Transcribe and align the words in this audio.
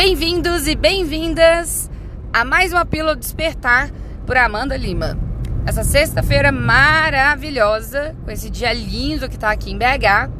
Bem-vindos 0.00 0.68
e 0.68 0.76
bem-vindas 0.76 1.90
a 2.32 2.44
mais 2.44 2.72
uma 2.72 2.86
Pílula 2.86 3.16
Despertar 3.16 3.90
por 4.24 4.36
Amanda 4.36 4.76
Lima. 4.76 5.18
Essa 5.66 5.82
sexta-feira 5.82 6.52
maravilhosa, 6.52 8.14
com 8.24 8.30
esse 8.30 8.48
dia 8.48 8.72
lindo 8.72 9.28
que 9.28 9.36
tá 9.36 9.50
aqui 9.50 9.72
em 9.72 9.76
BH, 9.76 10.30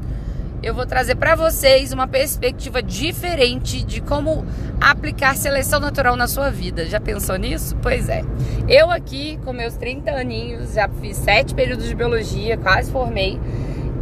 eu 0.63 0.73
vou 0.73 0.87
trazer 0.87 1.17
para 1.17 1.35
vocês 1.35 1.93
uma 1.93 2.07
perspectiva 2.07 2.81
diferente 2.81 3.83
de 3.83 4.01
como 4.01 4.47
aplicar 4.81 5.35
seleção 5.35 5.81
natural 5.81 6.15
na 6.15 6.29
sua 6.29 6.53
vida. 6.53 6.87
Já 6.87 7.01
pensou 7.01 7.35
nisso? 7.35 7.77
Pois 7.83 8.09
é. 8.09 8.23
Eu 8.69 8.93
aqui, 8.93 9.41
com 9.45 9.53
meus 9.53 9.75
30 9.75 10.09
aninhos, 10.13 10.75
já 10.75 10.89
fiz 10.89 11.17
sete 11.17 11.53
períodos 11.53 11.89
de 11.89 11.97
biologia, 11.97 12.57
quase 12.57 12.93
formei. 12.93 13.41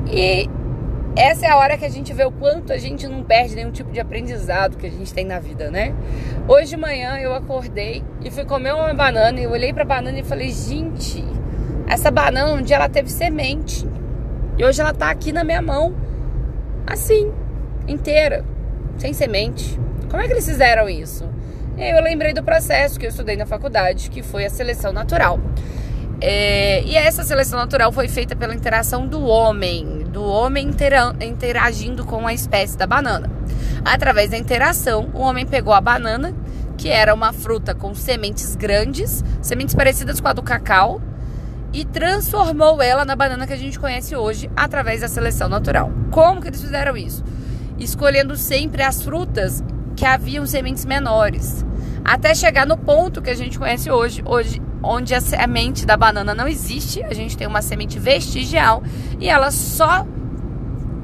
E 0.07 0.51
essa 1.17 1.47
é 1.47 1.49
a 1.49 1.57
hora 1.57 1.79
que 1.79 1.85
a 1.85 1.89
gente 1.89 2.13
vê 2.13 2.25
o 2.25 2.31
quanto 2.31 2.73
a 2.73 2.79
gente 2.79 3.09
não 3.09 3.23
perde 3.23 3.55
nenhum 3.55 3.71
tipo 3.71 3.91
de 3.91 3.99
aprendizado 3.99 4.77
que 4.77 4.87
a 4.87 4.91
gente 4.91 5.13
tem 5.15 5.25
na 5.25 5.41
vida, 5.41 5.71
né? 5.71 5.95
Hoje 6.47 6.71
de 6.71 6.77
manhã 6.77 7.17
eu 7.17 7.35
acordei 7.35 8.05
e 8.23 8.31
fui 8.31 8.45
comer 8.45 8.75
uma 8.75 8.93
banana 8.93 9.41
e 9.41 9.45
eu 9.45 9.51
olhei 9.51 9.73
pra 9.73 9.85
banana 9.85 10.19
e 10.19 10.23
falei, 10.23 10.51
gente, 10.51 11.25
essa 11.89 12.11
banana 12.11 12.53
um 12.53 12.61
dia 12.61 12.77
ela 12.77 12.89
teve 12.89 13.11
semente. 13.11 13.89
E 14.59 14.65
hoje 14.65 14.81
ela 14.81 14.93
tá 14.93 15.11
aqui 15.11 15.33
na 15.33 15.43
minha 15.43 15.63
mão, 15.63 15.97
assim, 16.87 17.33
inteira, 17.89 18.45
sem 18.99 19.15
semente. 19.15 19.81
Como 20.11 20.23
é 20.23 20.27
que 20.27 20.35
eles 20.35 20.47
fizeram 20.47 20.87
isso? 20.87 21.29
Eu 21.79 22.03
lembrei 22.03 22.35
do 22.35 22.43
processo 22.43 22.99
que 22.99 23.07
eu 23.07 23.11
estudei 23.11 23.37
na 23.37 23.47
faculdade, 23.47 24.11
que 24.11 24.23
foi 24.23 24.45
a 24.45 24.51
seleção 24.51 24.93
natural. 24.93 25.41
É, 26.21 26.83
e 26.83 26.97
essa 26.97 27.23
seleção 27.23 27.59
natural 27.59 27.93
foi 27.93 28.09
feita 28.09 28.35
pela 28.35 28.55
interação 28.55 29.07
do 29.07 29.23
homem, 29.23 29.96
do 30.17 30.25
homem 30.25 30.71
interagindo 31.21 32.03
com 32.03 32.27
a 32.27 32.33
espécie 32.33 32.75
da 32.79 32.87
banana. 32.87 33.31
Através 33.85 34.31
da 34.31 34.39
interação, 34.39 35.11
o 35.13 35.21
homem 35.21 35.45
pegou 35.45 35.75
a 35.75 35.81
banana, 35.81 36.35
que 36.79 36.89
era 36.89 37.13
uma 37.13 37.35
fruta 37.35 37.75
com 37.75 37.95
sementes 37.95 38.57
grandes, 38.57 39.23
sementes 39.43 39.75
parecidas 39.75 40.19
com 40.19 40.27
a 40.27 40.33
do 40.33 40.43
cacau, 40.43 41.03
e 41.71 41.85
transformou 41.85 42.81
ela 42.81 43.05
na 43.05 43.15
banana 43.15 43.47
que 43.47 43.53
a 43.53 43.59
gente 43.59 43.79
conhece 43.79 44.17
hoje 44.17 44.51
através 44.57 45.03
da 45.03 45.09
seleção 45.09 45.51
natural. 45.51 45.93
Como 46.11 46.41
que 46.41 46.49
eles 46.49 46.63
fizeram 46.63 46.97
isso? 46.97 47.23
Escolhendo 47.79 48.39
sempre 48.39 48.83
as 48.83 49.03
frutas 49.03 49.63
que 49.95 50.07
haviam 50.07 50.47
sementes 50.47 50.87
menores, 50.87 51.63
até 52.03 52.35
chegar 52.35 52.67
no 52.67 52.79
ponto 52.79 53.21
que 53.21 53.29
a 53.29 53.37
gente 53.37 53.59
conhece 53.59 53.91
hoje. 53.91 54.23
Hoje 54.25 54.63
onde 54.83 55.15
a 55.15 55.21
semente 55.21 55.85
da 55.85 55.97
banana 55.97 56.35
não 56.35 56.47
existe, 56.47 57.03
a 57.03 57.13
gente 57.13 57.37
tem 57.37 57.47
uma 57.47 57.61
semente 57.61 57.99
vestigial 57.99 58.83
e 59.19 59.29
ela 59.29 59.51
só 59.51 60.07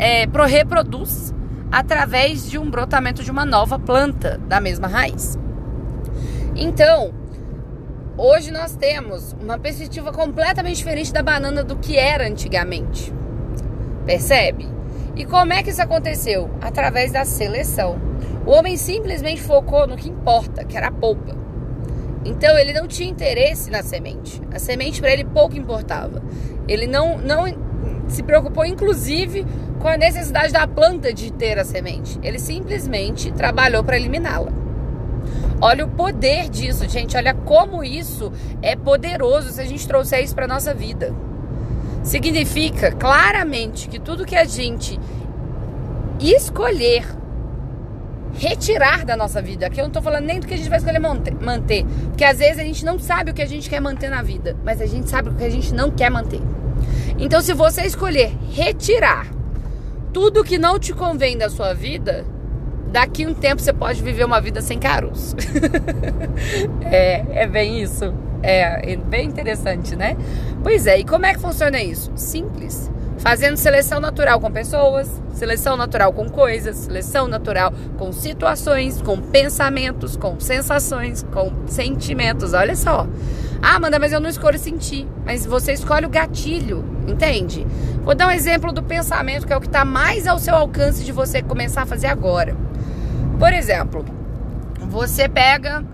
é, 0.03 0.27
reproduz 0.49 1.33
através 1.71 2.51
de 2.51 2.59
um 2.59 2.69
brotamento 2.69 3.23
de 3.23 3.31
uma 3.31 3.45
nova 3.45 3.79
planta 3.79 4.37
da 4.49 4.61
mesma 4.61 4.89
raiz. 4.89 5.39
Então, 6.57 7.15
hoje 8.19 8.51
nós 8.51 8.75
temos 8.75 9.33
uma 9.41 9.61
perspectiva 9.61 10.11
completamente 10.11 10.79
diferente 10.79 11.13
da 11.13 11.23
banana 11.23 11.63
do 11.63 11.77
que 11.77 11.97
era 11.97 12.27
antigamente. 12.27 13.13
Percebe? 14.05 14.69
E 15.15 15.25
como 15.25 15.53
é 15.53 15.63
que 15.63 15.71
isso 15.71 15.81
aconteceu? 15.81 16.51
Através 16.61 17.13
da 17.13 17.25
seleção. 17.25 17.97
O 18.45 18.51
homem 18.51 18.77
simplesmente 18.77 19.41
focou 19.41 19.87
no 19.87 19.97
que 19.97 20.09
importa, 20.09 20.65
que 20.65 20.77
era 20.77 20.89
a 20.89 20.93
polpa. 20.93 21.37
Então 22.25 22.59
ele 22.59 22.73
não 22.73 22.89
tinha 22.89 23.09
interesse 23.09 23.71
na 23.71 23.85
semente. 23.85 24.43
A 24.53 24.59
semente 24.59 25.01
para 25.01 25.13
ele 25.13 25.25
pouco 25.25 25.57
importava. 25.57 26.21
Ele 26.67 26.89
não, 26.89 27.19
não 27.19 27.47
se 28.09 28.23
preocupou, 28.23 28.65
inclusive, 28.65 29.47
com 29.83 29.89
a 29.89 29.97
necessidade 29.97 30.53
da 30.53 30.67
planta 30.67 31.13
de 31.13 31.33
ter 31.33 31.59
a 31.59 31.65
semente. 31.65 32.17
Ele 32.23 32.39
simplesmente 32.39 33.33
trabalhou 33.33 33.83
para 33.83 33.97
eliminá-la. 33.97 34.53
Olha 35.61 35.85
o 35.85 35.89
poder 35.89 36.49
disso, 36.49 36.89
gente. 36.89 37.17
Olha 37.17 37.35
como 37.35 37.83
isso 37.83 38.33
é 38.63 38.77
poderoso 38.77 39.51
se 39.51 39.61
a 39.61 39.65
gente 39.65 39.87
trouxer 39.87 40.23
isso 40.23 40.37
para 40.37 40.47
nossa 40.47 40.73
vida. 40.73 41.13
Significa 42.05 42.93
claramente 42.93 43.89
que 43.89 43.99
tudo 43.99 44.25
que 44.25 44.37
a 44.37 44.45
gente 44.45 44.99
escolher 46.21 47.05
retirar 48.35 49.05
da 49.05 49.17
nossa 49.17 49.43
vida. 49.43 49.67
Aqui 49.67 49.81
eu 49.81 49.83
não 49.83 49.89
estou 49.89 50.03
falando 50.03 50.25
nem 50.25 50.39
do 50.39 50.47
que 50.47 50.55
a 50.55 50.57
gente 50.57 50.71
vai 50.71 50.79
escolher 50.79 51.01
manter, 51.01 51.85
porque 52.07 52.25
às 52.25 52.39
vezes 52.39 52.59
a 52.59 52.65
gente 52.65 52.85
não 52.85 52.99
sabe 53.01 53.33
o 53.33 53.35
que 53.35 53.43
a 53.43 53.47
gente 53.47 53.69
quer 53.69 53.81
manter 53.81 54.09
na 54.09 54.23
vida, 54.23 54.57
mas 54.65 54.81
a 54.81 54.87
gente 54.87 55.11
sabe 55.11 55.29
o 55.29 55.35
que 55.35 55.45
a 55.45 55.51
gente 55.51 55.75
não 55.75 55.91
quer 55.91 56.11
manter. 56.11 56.41
Então, 57.19 57.41
se 57.41 57.53
você 57.53 57.83
escolher 57.83 58.33
retirar 58.51 59.42
tudo 60.13 60.45
que 60.45 60.59
não 60.59 60.79
te 60.79 60.93
convém 60.93 61.37
da 61.37 61.49
sua 61.49 61.73
vida, 61.73 62.25
daqui 62.91 63.27
um 63.27 63.35
tempo 63.35 63.63
você 63.63 63.73
pode 63.73 64.03
viver 64.03 64.25
uma 64.25 64.41
vida 64.41 64.61
sem 64.61 64.79
caroço. 64.79 65.35
é, 66.83 67.25
é 67.43 67.47
bem 67.47 67.83
isso. 67.83 68.13
É, 68.43 68.93
é 68.93 68.97
bem 68.97 69.29
interessante, 69.29 69.95
né? 69.95 70.17
Pois 70.63 70.87
é, 70.87 70.99
e 70.99 71.05
como 71.05 71.25
é 71.27 71.35
que 71.35 71.41
funciona 71.41 71.81
isso? 71.81 72.11
Simples 72.17 72.91
fazendo 73.23 73.57
seleção 73.57 74.01
natural 74.01 74.41
com 74.41 74.51
pessoas, 74.51 75.09
seleção 75.33 75.77
natural 75.77 76.13
com 76.13 76.29
coisas, 76.29 76.77
seleção 76.77 77.29
natural 77.29 77.73
com 77.97 78.13
situações, 78.13 79.01
com 79.01 79.17
pensamentos, 79.17 80.17
com 80.17 80.39
sensações, 80.41 81.25
com 81.33 81.53
sentimentos. 81.69 82.53
Olha 82.53 82.75
só. 82.75 83.07
Ah, 83.63 83.77
Amanda, 83.77 84.01
mas 84.01 84.13
eu 84.13 84.19
não 84.19 84.29
escolho 84.29 84.59
sentir. 84.59 85.07
Mas 85.25 85.47
você 85.47 85.73
escolhe 85.73 86.05
o 86.05 86.09
gatilho, 86.09 86.85
entende? 87.07 87.65
Vou 88.03 88.15
dar 88.15 88.29
um 88.29 88.31
exemplo 88.31 88.73
do 88.73 88.83
pensamento, 88.83 89.47
que 89.47 89.53
é 89.53 89.57
o 89.57 89.61
que 89.61 89.67
está 89.67 89.85
mais 89.85 90.27
ao 90.27 90.39
seu 90.39 90.55
alcance 90.55 91.05
de 91.05 91.13
você 91.13 91.43
começar 91.43 91.83
a 91.83 91.87
fazer 91.87 92.09
agora. 92.09 92.57
Por 93.39 93.53
exemplo, 93.53 94.05
você 94.81 95.29
pega. 95.29 95.85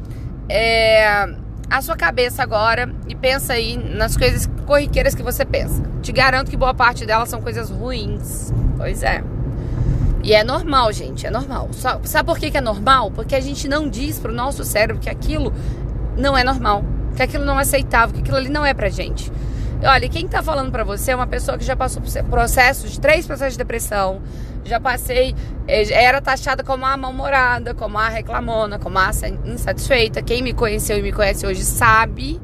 É 0.49 1.29
a 1.71 1.83
sua 1.83 1.97
cabeça 1.97 2.43
agora 2.43 2.91
e 3.07 3.15
pensa 3.15 3.53
aí 3.53 3.77
nas 3.77 4.17
coisas 4.17 4.49
corriqueiras 4.67 5.15
que 5.15 5.23
você 5.23 5.45
pensa. 5.45 5.83
Te 6.01 6.13
garanto 6.13 6.51
que 6.51 6.57
boa 6.57 6.73
parte 6.73 7.05
delas 7.05 7.29
são 7.29 7.43
coisas 7.43 7.71
ruins. 7.71 8.53
Pois 8.77 9.03
é. 9.03 9.23
E 10.23 10.33
é 10.33 10.43
normal, 10.43 10.93
gente, 10.93 11.27
é 11.27 11.31
normal. 11.31 11.69
Só, 11.73 12.01
sabe 12.05 12.27
por 12.27 12.39
que, 12.39 12.51
que 12.51 12.57
é 12.57 12.61
normal? 12.61 13.11
Porque 13.11 13.35
a 13.35 13.41
gente 13.41 13.69
não 13.69 13.89
diz 13.89 14.19
pro 14.19 14.33
nosso 14.33 14.65
cérebro 14.65 15.01
que 15.01 15.11
aquilo 15.11 15.53
não 16.17 16.37
é 16.37 16.43
normal, 16.43 16.85
que 17.15 17.23
aquilo 17.23 17.45
não 17.45 17.59
é 17.59 17.63
aceitável, 17.63 18.15
que 18.15 18.21
aquilo 18.21 18.37
ali 18.37 18.49
não 18.49 18.65
é 18.65 18.75
pra 18.75 18.89
gente. 18.89 19.31
Olha, 19.83 20.09
quem 20.09 20.27
tá 20.27 20.43
falando 20.43 20.73
pra 20.73 20.83
você 20.83 21.13
é 21.13 21.15
uma 21.15 21.27
pessoa 21.27 21.57
que 21.57 21.65
já 21.65 21.77
passou 21.77 22.03
por 22.03 22.25
processos 22.25 22.91
de 22.91 23.01
três 23.01 23.27
processos 23.27 23.53
de 23.53 23.59
depressão, 23.59 24.21
já 24.65 24.81
passei, 24.81 25.37
eh, 25.69 25.93
era 25.93 26.21
taxada 26.21 26.65
como 26.65 26.85
a 26.85 26.97
mal-humorada, 26.97 27.75
como 27.75 27.97
a 27.97 28.09
reclamona, 28.09 28.79
como 28.79 28.99
a 28.99 29.11
insatisfeita. 29.45 30.21
Quem 30.21 30.43
me 30.43 30.53
conheceu 30.53 30.99
e 30.99 31.03
me 31.03 31.13
conhece 31.13 31.47
hoje 31.47 31.63
sabe 31.63 32.41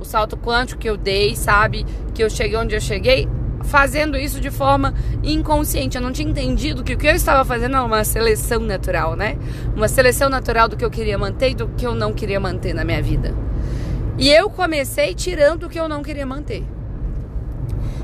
o 0.00 0.04
salto 0.04 0.36
quântico 0.36 0.80
que 0.80 0.90
eu 0.90 0.96
dei, 0.96 1.36
sabe 1.36 1.86
que 2.12 2.24
eu 2.24 2.28
cheguei 2.28 2.58
onde 2.58 2.74
eu 2.74 2.80
cheguei, 2.80 3.28
fazendo 3.62 4.16
isso 4.16 4.40
de 4.40 4.50
forma 4.50 4.92
inconsciente. 5.22 5.96
Eu 5.96 6.02
não 6.02 6.10
tinha 6.10 6.28
entendido 6.28 6.82
que 6.82 6.94
o 6.94 6.98
que 6.98 7.06
eu 7.06 7.14
estava 7.14 7.44
fazendo 7.44 7.76
era 7.76 7.84
uma 7.84 8.02
seleção 8.02 8.58
natural, 8.58 9.14
né? 9.14 9.38
Uma 9.76 9.86
seleção 9.86 10.28
natural 10.28 10.68
do 10.68 10.76
que 10.76 10.84
eu 10.84 10.90
queria 10.90 11.16
manter 11.16 11.50
e 11.50 11.54
do 11.54 11.68
que 11.68 11.86
eu 11.86 11.94
não 11.94 12.12
queria 12.12 12.40
manter 12.40 12.74
na 12.74 12.84
minha 12.84 13.00
vida. 13.00 13.32
E 14.16 14.30
eu 14.30 14.48
comecei 14.48 15.14
tirando 15.14 15.64
o 15.64 15.68
que 15.68 15.78
eu 15.78 15.88
não 15.88 16.02
queria 16.02 16.26
manter. 16.26 16.64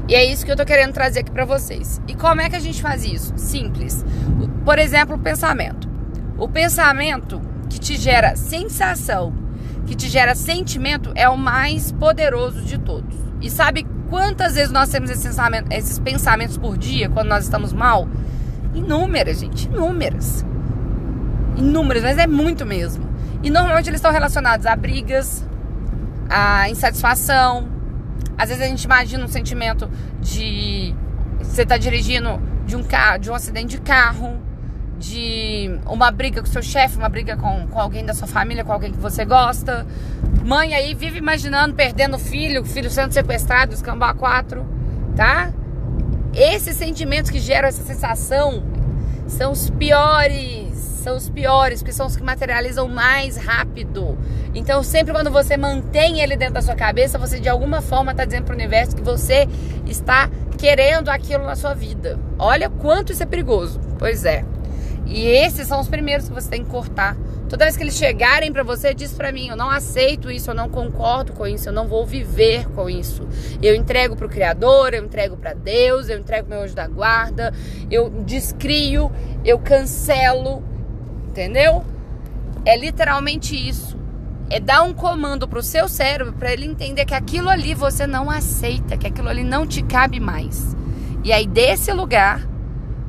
E 0.08 0.14
é 0.14 0.24
isso 0.24 0.44
que 0.44 0.50
eu 0.50 0.56
tô 0.56 0.64
querendo 0.64 0.92
trazer 0.92 1.20
aqui 1.20 1.30
para 1.30 1.44
vocês. 1.44 2.00
E 2.08 2.14
como 2.14 2.40
é 2.40 2.50
que 2.50 2.56
a 2.56 2.60
gente 2.60 2.82
faz 2.82 3.04
isso? 3.04 3.32
Simples. 3.36 4.04
Por 4.64 4.78
exemplo, 4.78 5.14
o 5.14 5.18
pensamento. 5.18 5.88
O 6.36 6.48
pensamento 6.48 7.40
que 7.68 7.78
te 7.78 7.96
gera 7.96 8.34
sensação, 8.34 9.32
que 9.86 9.94
te 9.94 10.08
gera 10.08 10.34
sentimento, 10.34 11.12
é 11.14 11.28
o 11.28 11.38
mais 11.38 11.92
poderoso 11.92 12.62
de 12.62 12.76
todos. 12.78 13.16
E 13.40 13.48
sabe 13.48 13.86
quantas 14.08 14.56
vezes 14.56 14.72
nós 14.72 14.88
temos 14.88 15.10
esses 15.10 15.22
pensamentos, 15.24 15.70
esses 15.70 15.98
pensamentos 16.00 16.58
por 16.58 16.76
dia 16.76 17.08
quando 17.08 17.28
nós 17.28 17.44
estamos 17.44 17.72
mal? 17.72 18.08
Inúmeras, 18.74 19.38
gente, 19.38 19.66
inúmeras. 19.66 20.44
Inúmeras, 21.56 22.02
mas 22.02 22.18
é 22.18 22.26
muito 22.26 22.66
mesmo. 22.66 23.08
E 23.42 23.50
normalmente 23.50 23.88
eles 23.88 23.98
estão 23.98 24.10
relacionados 24.10 24.66
a 24.66 24.74
brigas, 24.74 25.44
a 26.30 26.70
insatisfação. 26.70 27.68
Às 28.38 28.48
vezes 28.48 28.62
a 28.62 28.66
gente 28.68 28.84
imagina 28.84 29.24
um 29.24 29.28
sentimento 29.28 29.90
de 30.20 30.94
você 31.40 31.66
tá 31.66 31.76
dirigindo 31.76 32.40
de 32.64 32.76
um 32.76 32.84
carro, 32.84 33.18
de 33.18 33.30
um 33.30 33.34
acidente 33.34 33.76
de 33.76 33.82
carro, 33.82 34.40
de 34.98 35.78
uma 35.86 36.10
briga 36.10 36.40
com 36.40 36.46
seu 36.46 36.62
chefe, 36.62 36.96
uma 36.96 37.08
briga 37.08 37.36
com, 37.36 37.66
com 37.66 37.80
alguém 37.80 38.04
da 38.04 38.14
sua 38.14 38.28
família, 38.28 38.64
com 38.64 38.72
alguém 38.72 38.92
que 38.92 38.98
você 38.98 39.24
gosta. 39.24 39.86
Mãe 40.44 40.72
aí 40.74 40.94
vive 40.94 41.18
imaginando 41.18 41.74
perdendo 41.74 42.16
o 42.16 42.18
filho, 42.18 42.62
o 42.62 42.64
filho 42.64 42.90
sendo 42.90 43.12
sequestrado, 43.12 43.74
escambar 43.74 44.14
quatro, 44.14 44.64
tá? 45.16 45.52
Esses 46.32 46.76
sentimentos 46.76 47.30
que 47.30 47.40
geram 47.40 47.68
essa 47.68 47.82
sensação 47.82 48.62
são 49.26 49.52
os 49.52 49.68
piores 49.70 50.70
são 51.00 51.16
os 51.16 51.28
piores, 51.28 51.80
porque 51.80 51.92
são 51.92 52.06
os 52.06 52.16
que 52.16 52.22
materializam 52.22 52.86
mais 52.88 53.36
rápido. 53.36 54.18
Então, 54.54 54.82
sempre 54.82 55.12
quando 55.12 55.30
você 55.30 55.56
mantém 55.56 56.20
ele 56.20 56.36
dentro 56.36 56.54
da 56.54 56.62
sua 56.62 56.74
cabeça, 56.74 57.18
você 57.18 57.40
de 57.40 57.48
alguma 57.48 57.80
forma 57.80 58.12
está 58.12 58.24
dizendo 58.24 58.44
para 58.44 58.52
o 58.52 58.56
universo 58.56 58.94
que 58.94 59.02
você 59.02 59.48
está 59.86 60.30
querendo 60.56 61.08
aquilo 61.08 61.44
na 61.44 61.56
sua 61.56 61.74
vida. 61.74 62.18
Olha 62.38 62.68
quanto 62.68 63.12
isso 63.12 63.22
é 63.22 63.26
perigoso. 63.26 63.80
Pois 63.98 64.24
é. 64.24 64.44
E 65.06 65.26
esses 65.26 65.66
são 65.66 65.80
os 65.80 65.88
primeiros 65.88 66.28
que 66.28 66.34
você 66.34 66.48
tem 66.48 66.62
que 66.62 66.70
cortar. 66.70 67.16
Toda 67.48 67.64
vez 67.64 67.76
que 67.76 67.82
eles 67.82 67.96
chegarem 67.96 68.52
para 68.52 68.62
você, 68.62 68.94
diz 68.94 69.12
para 69.12 69.32
mim: 69.32 69.48
eu 69.48 69.56
não 69.56 69.68
aceito 69.68 70.30
isso, 70.30 70.50
eu 70.50 70.54
não 70.54 70.68
concordo 70.68 71.32
com 71.32 71.44
isso, 71.48 71.68
eu 71.68 71.72
não 71.72 71.88
vou 71.88 72.06
viver 72.06 72.68
com 72.68 72.88
isso. 72.88 73.26
Eu 73.60 73.74
entrego 73.74 74.14
para 74.14 74.26
o 74.26 74.30
Criador, 74.30 74.94
eu 74.94 75.04
entrego 75.04 75.36
para 75.36 75.52
Deus, 75.52 76.08
eu 76.08 76.16
entrego 76.16 76.48
meu 76.48 76.62
anjo 76.62 76.76
da 76.76 76.86
guarda, 76.86 77.52
eu 77.90 78.08
descrio, 78.08 79.10
eu 79.44 79.58
cancelo, 79.58 80.62
entendeu? 81.40 81.82
É 82.66 82.76
literalmente 82.76 83.56
isso. 83.56 83.98
É 84.50 84.60
dar 84.60 84.82
um 84.82 84.92
comando 84.92 85.48
pro 85.48 85.62
seu 85.62 85.88
cérebro 85.88 86.34
para 86.34 86.52
ele 86.52 86.66
entender 86.66 87.06
que 87.06 87.14
aquilo 87.14 87.48
ali 87.48 87.72
você 87.72 88.06
não 88.06 88.30
aceita, 88.30 88.98
que 88.98 89.06
aquilo 89.06 89.28
ali 89.28 89.42
não 89.42 89.66
te 89.66 89.82
cabe 89.82 90.20
mais. 90.20 90.76
E 91.24 91.32
aí 91.32 91.46
desse 91.46 91.92
lugar 91.92 92.46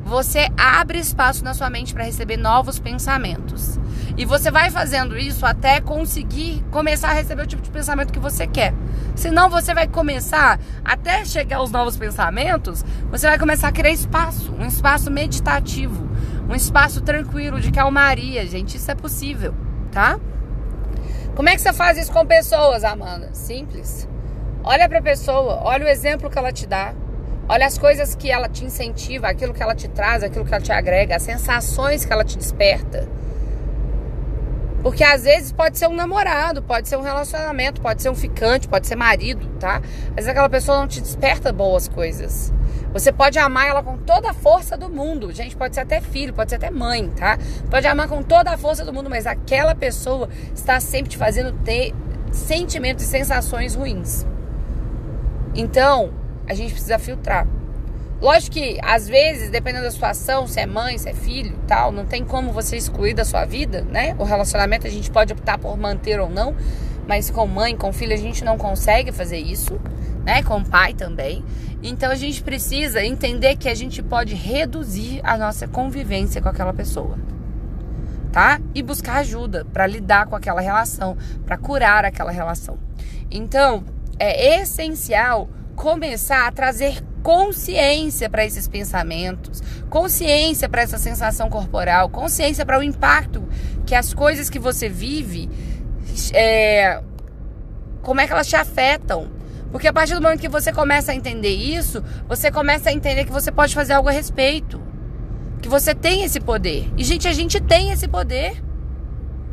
você 0.04 0.48
abre 0.56 0.98
espaço 0.98 1.44
na 1.44 1.52
sua 1.52 1.68
mente 1.68 1.92
para 1.92 2.04
receber 2.04 2.36
novos 2.36 2.78
pensamentos. 2.78 3.78
E 4.16 4.24
você 4.24 4.50
vai 4.50 4.70
fazendo 4.70 5.16
isso 5.18 5.44
até 5.44 5.80
conseguir 5.80 6.62
começar 6.70 7.10
a 7.10 7.14
receber 7.14 7.42
o 7.42 7.46
tipo 7.46 7.62
de 7.62 7.70
pensamento 7.70 8.12
que 8.12 8.18
você 8.18 8.46
quer. 8.46 8.74
Senão 9.14 9.48
você 9.48 9.74
vai 9.74 9.86
começar, 9.86 10.58
até 10.84 11.24
chegar 11.24 11.58
aos 11.58 11.70
novos 11.70 11.96
pensamentos, 11.96 12.84
você 13.10 13.26
vai 13.26 13.38
começar 13.38 13.68
a 13.68 13.72
criar 13.72 13.90
espaço, 13.90 14.52
um 14.58 14.66
espaço 14.66 15.10
meditativo, 15.10 16.11
um 16.52 16.54
espaço 16.54 17.00
tranquilo 17.00 17.58
de 17.60 17.72
calmaria, 17.72 18.46
gente. 18.46 18.76
Isso 18.76 18.90
é 18.90 18.94
possível, 18.94 19.54
tá? 19.90 20.20
Como 21.34 21.48
é 21.48 21.54
que 21.54 21.62
você 21.62 21.72
faz 21.72 21.96
isso 21.96 22.12
com 22.12 22.26
pessoas, 22.26 22.84
Amanda? 22.84 23.30
Simples. 23.32 24.06
Olha 24.62 24.86
para 24.86 24.98
a 24.98 25.02
pessoa, 25.02 25.62
olha 25.64 25.86
o 25.86 25.88
exemplo 25.88 26.28
que 26.28 26.38
ela 26.38 26.52
te 26.52 26.66
dá. 26.66 26.94
Olha 27.48 27.66
as 27.66 27.78
coisas 27.78 28.14
que 28.14 28.30
ela 28.30 28.48
te 28.48 28.64
incentiva, 28.64 29.28
aquilo 29.28 29.54
que 29.54 29.62
ela 29.62 29.74
te 29.74 29.88
traz, 29.88 30.22
aquilo 30.22 30.44
que 30.44 30.52
ela 30.52 30.62
te 30.62 30.70
agrega, 30.70 31.16
as 31.16 31.22
sensações 31.22 32.04
que 32.04 32.12
ela 32.12 32.22
te 32.22 32.36
desperta. 32.36 33.08
Porque 34.82 35.04
às 35.04 35.22
vezes 35.22 35.52
pode 35.52 35.78
ser 35.78 35.86
um 35.86 35.94
namorado, 35.94 36.62
pode 36.62 36.88
ser 36.88 36.96
um 36.96 37.02
relacionamento, 37.02 37.80
pode 37.80 38.02
ser 38.02 38.10
um 38.10 38.14
ficante, 38.14 38.66
pode 38.66 38.86
ser 38.86 38.96
marido, 38.96 39.46
tá? 39.60 39.80
Vezes 40.14 40.28
aquela 40.28 40.48
pessoa 40.48 40.78
não 40.78 40.88
te 40.88 41.00
desperta 41.00 41.52
boas 41.52 41.86
coisas. 41.86 42.52
Você 42.92 43.12
pode 43.12 43.38
amar 43.38 43.68
ela 43.68 43.82
com 43.82 43.96
toda 43.96 44.30
a 44.30 44.34
força 44.34 44.76
do 44.76 44.88
mundo. 44.88 45.32
Gente, 45.32 45.56
pode 45.56 45.74
ser 45.74 45.82
até 45.82 46.00
filho, 46.00 46.34
pode 46.34 46.50
ser 46.50 46.56
até 46.56 46.70
mãe, 46.70 47.08
tá? 47.10 47.38
Pode 47.70 47.86
amar 47.86 48.08
com 48.08 48.22
toda 48.22 48.50
a 48.50 48.58
força 48.58 48.84
do 48.84 48.92
mundo, 48.92 49.08
mas 49.08 49.26
aquela 49.26 49.74
pessoa 49.74 50.28
está 50.54 50.80
sempre 50.80 51.10
te 51.10 51.16
fazendo 51.16 51.52
ter 51.64 51.94
sentimentos 52.32 53.04
e 53.04 53.06
sensações 53.06 53.74
ruins. 53.74 54.26
Então, 55.54 56.12
a 56.46 56.54
gente 56.54 56.72
precisa 56.72 56.98
filtrar. 56.98 57.46
Lógico 58.22 58.52
que, 58.52 58.78
às 58.84 59.08
vezes, 59.08 59.50
dependendo 59.50 59.82
da 59.82 59.90
situação, 59.90 60.46
se 60.46 60.60
é 60.60 60.64
mãe, 60.64 60.96
se 60.96 61.08
é 61.08 61.12
filho 61.12 61.58
tal, 61.66 61.90
não 61.90 62.06
tem 62.06 62.24
como 62.24 62.52
você 62.52 62.76
excluir 62.76 63.14
da 63.14 63.24
sua 63.24 63.44
vida, 63.44 63.82
né? 63.82 64.14
O 64.16 64.22
relacionamento 64.22 64.86
a 64.86 64.90
gente 64.90 65.10
pode 65.10 65.32
optar 65.32 65.58
por 65.58 65.76
manter 65.76 66.20
ou 66.20 66.30
não, 66.30 66.54
mas 67.08 67.30
com 67.30 67.44
mãe, 67.48 67.76
com 67.76 67.92
filho, 67.92 68.14
a 68.14 68.16
gente 68.16 68.44
não 68.44 68.56
consegue 68.56 69.10
fazer 69.10 69.38
isso, 69.38 69.80
né? 70.24 70.40
Com 70.44 70.62
pai 70.62 70.94
também. 70.94 71.44
Então 71.82 72.12
a 72.12 72.14
gente 72.14 72.44
precisa 72.44 73.04
entender 73.04 73.56
que 73.56 73.68
a 73.68 73.74
gente 73.74 74.00
pode 74.00 74.36
reduzir 74.36 75.20
a 75.24 75.36
nossa 75.36 75.66
convivência 75.66 76.40
com 76.40 76.48
aquela 76.48 76.72
pessoa. 76.72 77.18
Tá? 78.30 78.60
E 78.72 78.84
buscar 78.84 79.16
ajuda 79.16 79.64
para 79.64 79.84
lidar 79.84 80.26
com 80.26 80.36
aquela 80.36 80.60
relação, 80.60 81.18
para 81.44 81.58
curar 81.58 82.04
aquela 82.04 82.30
relação. 82.30 82.78
Então, 83.28 83.84
é 84.16 84.60
essencial 84.60 85.50
começar 85.74 86.46
a 86.46 86.52
trazer 86.52 87.02
consciência 87.22 88.28
para 88.28 88.44
esses 88.44 88.66
pensamentos, 88.66 89.62
consciência 89.88 90.68
para 90.68 90.82
essa 90.82 90.98
sensação 90.98 91.48
corporal, 91.48 92.08
consciência 92.08 92.66
para 92.66 92.78
o 92.78 92.82
impacto 92.82 93.48
que 93.86 93.94
as 93.94 94.12
coisas 94.12 94.50
que 94.50 94.58
você 94.58 94.88
vive, 94.88 95.48
é, 96.32 97.00
como 98.02 98.20
é 98.20 98.26
que 98.26 98.32
elas 98.32 98.48
te 98.48 98.56
afetam. 98.56 99.30
Porque 99.70 99.88
a 99.88 99.92
partir 99.92 100.14
do 100.14 100.20
momento 100.20 100.40
que 100.40 100.48
você 100.48 100.72
começa 100.72 101.12
a 101.12 101.14
entender 101.14 101.54
isso, 101.54 102.04
você 102.28 102.50
começa 102.50 102.90
a 102.90 102.92
entender 102.92 103.24
que 103.24 103.32
você 103.32 103.50
pode 103.50 103.74
fazer 103.74 103.94
algo 103.94 104.08
a 104.08 104.12
respeito. 104.12 104.82
Que 105.62 105.68
você 105.68 105.94
tem 105.94 106.24
esse 106.24 106.40
poder. 106.40 106.92
E, 106.96 107.04
gente, 107.04 107.26
a 107.26 107.32
gente 107.32 107.58
tem 107.58 107.90
esse 107.90 108.06
poder. 108.06 108.62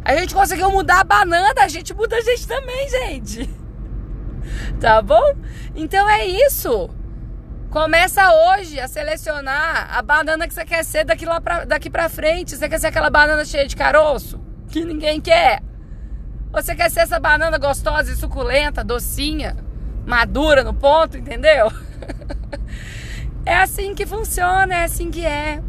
A 0.04 0.16
gente 0.16 0.34
conseguiu 0.34 0.72
mudar 0.72 1.02
a 1.02 1.04
banana, 1.04 1.62
a 1.62 1.68
gente 1.68 1.94
muda 1.94 2.18
a 2.18 2.22
gente 2.22 2.48
também, 2.48 2.90
gente. 2.90 3.50
Tá 4.80 5.00
bom? 5.02 5.36
Então 5.76 6.10
é 6.10 6.26
isso. 6.26 6.90
Começa 7.70 8.34
hoje 8.34 8.80
a 8.80 8.88
selecionar 8.88 9.96
a 9.96 10.02
banana 10.02 10.48
que 10.48 10.54
você 10.56 10.66
quer 10.66 10.84
ser 10.84 11.06
daqui, 11.06 11.24
lá 11.24 11.40
pra, 11.40 11.66
daqui 11.66 11.88
pra 11.88 12.10
frente. 12.10 12.56
Você 12.56 12.68
quer 12.68 12.80
ser 12.80 12.88
aquela 12.88 13.12
banana 13.12 13.46
cheia 13.46 13.68
de 13.68 13.76
caroço? 13.76 14.42
Que 14.70 14.84
ninguém 14.84 15.22
quer. 15.22 15.62
Você 16.52 16.76
quer 16.76 16.90
ser 16.90 17.02
essa 17.02 17.20
banana 17.20 17.60
gostosa 17.60 18.12
e 18.12 18.16
suculenta, 18.16 18.84
docinha, 18.84 19.56
madura 20.04 20.64
no 20.64 20.74
ponto, 20.74 21.16
entendeu? 21.16 21.72
é 23.46 23.58
assim 23.58 23.94
que 23.94 24.04
funciona, 24.04 24.74
é 24.74 24.84
assim 24.86 25.12
que 25.12 25.24
é. 25.24 25.62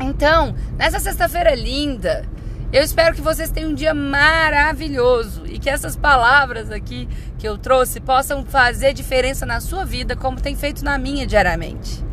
Então, 0.00 0.52
nessa 0.76 0.98
sexta-feira 0.98 1.54
linda, 1.54 2.24
eu 2.72 2.82
espero 2.82 3.14
que 3.14 3.20
vocês 3.20 3.50
tenham 3.50 3.70
um 3.70 3.74
dia 3.74 3.92
maravilhoso 3.92 5.42
e 5.46 5.58
que 5.58 5.68
essas 5.68 5.96
palavras 5.96 6.70
aqui 6.70 7.08
que 7.38 7.48
eu 7.48 7.58
trouxe 7.58 8.00
possam 8.00 8.44
fazer 8.44 8.92
diferença 8.92 9.44
na 9.44 9.60
sua 9.60 9.84
vida, 9.84 10.14
como 10.14 10.40
tem 10.40 10.54
feito 10.54 10.84
na 10.84 10.96
minha 10.96 11.26
diariamente. 11.26 12.04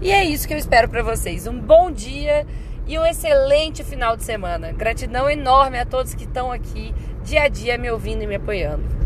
E 0.00 0.10
é 0.10 0.24
isso 0.24 0.48
que 0.48 0.54
eu 0.54 0.58
espero 0.58 0.88
para 0.88 1.02
vocês. 1.02 1.46
Um 1.46 1.58
bom 1.58 1.90
dia 1.90 2.46
e 2.86 2.98
um 2.98 3.04
excelente 3.04 3.84
final 3.84 4.16
de 4.16 4.24
semana. 4.24 4.72
Gratidão 4.72 5.28
enorme 5.28 5.78
a 5.78 5.84
todos 5.84 6.14
que 6.14 6.24
estão 6.24 6.50
aqui 6.50 6.94
dia 7.22 7.42
a 7.42 7.48
dia 7.48 7.76
me 7.76 7.90
ouvindo 7.90 8.22
e 8.22 8.26
me 8.26 8.36
apoiando. 8.36 8.97